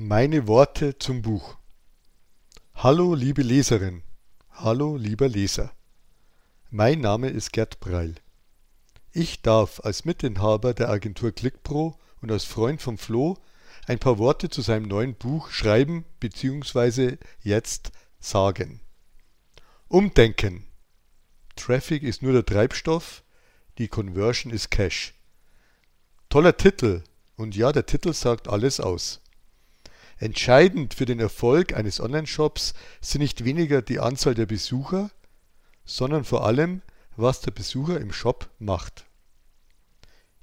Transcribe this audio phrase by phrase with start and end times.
[0.00, 1.56] Meine Worte zum Buch.
[2.72, 4.04] Hallo liebe Leserin,
[4.52, 5.72] hallo lieber Leser.
[6.70, 8.14] Mein Name ist Gerd Breil.
[9.10, 13.38] Ich darf als Mitinhaber der Agentur ClickPro und als Freund von Flo
[13.88, 17.16] ein paar Worte zu seinem neuen Buch schreiben bzw.
[17.42, 17.90] jetzt
[18.20, 18.80] sagen.
[19.88, 20.64] Umdenken.
[21.56, 23.24] Traffic ist nur der Treibstoff,
[23.78, 25.14] die Conversion ist Cash.
[26.28, 27.02] Toller Titel
[27.34, 29.22] und ja, der Titel sagt alles aus.
[30.18, 35.10] Entscheidend für den Erfolg eines Online-Shops sind nicht weniger die Anzahl der Besucher,
[35.84, 36.82] sondern vor allem,
[37.16, 39.06] was der Besucher im Shop macht.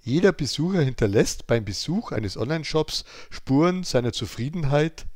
[0.02, 5.08] Jeder Besucher hinterlässt beim Besuch eines Online-Shops Spuren seiner Zufriedenheit,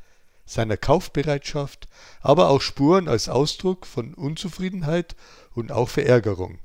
[0.45, 1.87] seiner Kaufbereitschaft,
[2.21, 5.15] aber auch Spuren als Ausdruck von Unzufriedenheit
[5.53, 6.59] und auch Verärgerung.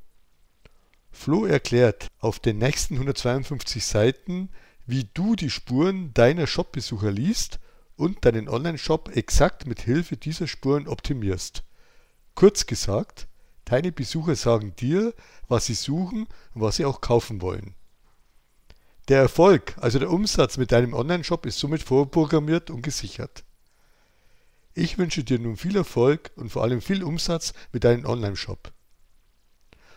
[1.12, 4.48] Flo erklärt auf den nächsten 152 Seiten,
[4.84, 7.61] wie du die Spuren deiner Shopbesucher liest
[7.97, 11.62] und deinen Online-Shop exakt mit Hilfe dieser Spuren optimierst.
[12.34, 13.28] Kurz gesagt,
[13.64, 15.14] deine Besucher sagen dir,
[15.48, 17.75] was sie suchen und was sie auch kaufen wollen.
[19.09, 23.45] Der Erfolg, also der Umsatz mit deinem Online-Shop ist somit vorprogrammiert und gesichert.
[24.72, 28.72] Ich wünsche dir nun viel Erfolg und vor allem viel Umsatz mit deinem Online-Shop.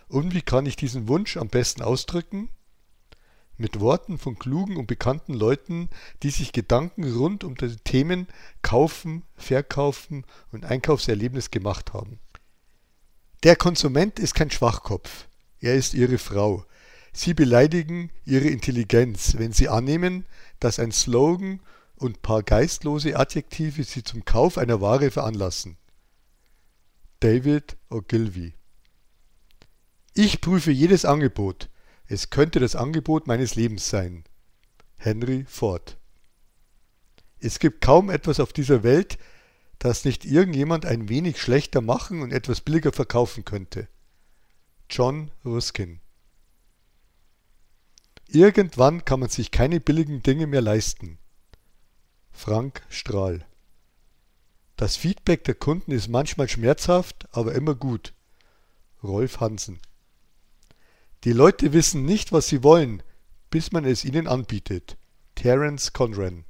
[0.08, 2.48] Und wie kann ich diesen Wunsch am besten ausdrücken?
[3.58, 5.90] Mit Worten von klugen und bekannten Leuten,
[6.22, 8.28] die sich Gedanken rund um die Themen
[8.62, 12.18] Kaufen, Verkaufen und Einkaufserlebnis gemacht haben.
[13.42, 15.28] Der Konsument ist kein Schwachkopf,
[15.60, 16.64] er ist ihre Frau.
[17.12, 20.24] Sie beleidigen ihre Intelligenz, wenn sie annehmen,
[20.60, 21.60] dass ein Slogan
[21.96, 25.76] und paar geistlose Adjektive sie zum Kauf einer Ware veranlassen.
[27.20, 28.54] David Ogilvy
[30.14, 31.68] Ich prüfe jedes Angebot,
[32.08, 34.24] es könnte das Angebot meines Lebens sein.
[34.96, 35.98] Henry Ford.
[37.38, 39.18] Es gibt kaum etwas auf dieser Welt,
[39.78, 43.88] das nicht irgendjemand ein wenig schlechter machen und etwas billiger verkaufen könnte.
[44.90, 46.00] John Ruskin.
[48.26, 51.18] Irgendwann kann man sich keine billigen Dinge mehr leisten.
[52.32, 53.44] Frank Strahl.
[54.76, 58.14] Das Feedback der Kunden ist manchmal schmerzhaft, aber immer gut.
[59.02, 59.78] Rolf Hansen.
[61.24, 63.02] Die Leute wissen nicht, was sie wollen,
[63.50, 64.96] bis man es ihnen anbietet.
[65.34, 66.44] Terence Conran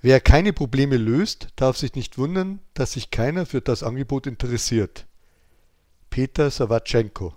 [0.00, 5.06] Wer keine Probleme löst, darf sich nicht wundern, dass sich keiner für das Angebot interessiert.
[6.10, 7.34] Peter Sawatschenko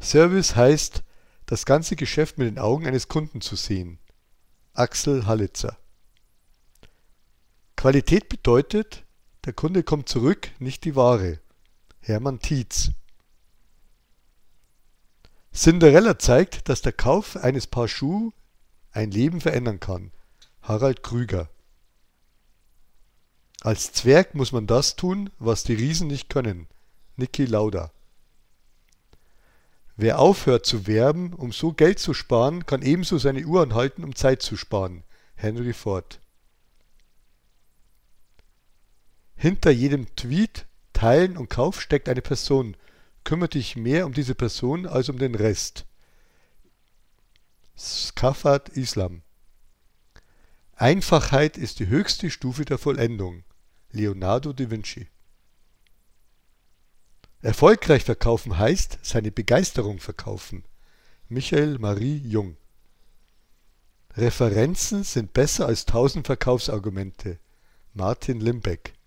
[0.00, 1.02] Service heißt,
[1.46, 3.98] das ganze Geschäft mit den Augen eines Kunden zu sehen.
[4.72, 5.76] Axel Hallitzer
[7.76, 9.04] Qualität bedeutet,
[9.44, 11.40] der Kunde kommt zurück, nicht die Ware.
[12.00, 12.90] Hermann Tietz.
[15.52, 18.32] Cinderella zeigt, dass der Kauf eines Paar Schuhe
[18.92, 20.12] ein Leben verändern kann.
[20.62, 21.50] Harald Krüger.
[23.60, 26.66] Als Zwerg muss man das tun, was die Riesen nicht können.
[27.16, 27.92] Niki Lauda.
[29.96, 34.14] Wer aufhört zu werben, um so Geld zu sparen, kann ebenso seine Uhr anhalten, um
[34.14, 35.04] Zeit zu sparen.
[35.34, 36.20] Henry Ford.
[39.36, 40.66] Hinter jedem Tweet
[41.00, 42.76] Teilen und Kauf steckt eine Person.
[43.24, 45.86] Kümmere dich mehr um diese Person als um den Rest.
[47.74, 49.22] Skafat Islam
[50.74, 53.44] Einfachheit ist die höchste Stufe der Vollendung.
[53.92, 55.08] Leonardo da Vinci
[57.40, 60.64] Erfolgreich verkaufen heißt seine Begeisterung verkaufen.
[61.30, 62.58] Michael Marie Jung
[64.18, 67.38] Referenzen sind besser als tausend Verkaufsargumente.
[67.94, 68.99] Martin Limbeck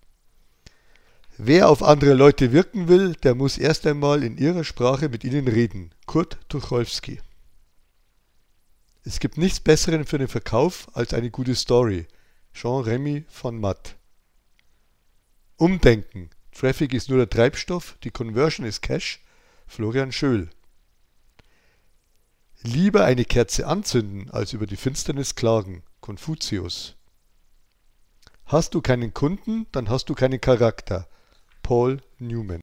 [1.37, 5.47] Wer auf andere Leute wirken will, der muss erst einmal in ihrer Sprache mit ihnen
[5.47, 5.89] reden.
[6.05, 7.21] Kurt Tucholsky.
[9.03, 12.05] Es gibt nichts Besseres für den Verkauf als eine gute Story.
[12.53, 13.95] Jean-Remy von Matt.
[15.57, 16.29] Umdenken.
[16.51, 19.23] Traffic ist nur der Treibstoff, die Conversion ist Cash.
[19.65, 20.51] Florian Schöll.
[22.61, 25.81] Lieber eine Kerze anzünden, als über die Finsternis klagen.
[25.99, 26.95] Konfuzius.
[28.45, 31.07] Hast du keinen Kunden, dann hast du keinen Charakter.
[31.63, 32.61] Paul Newman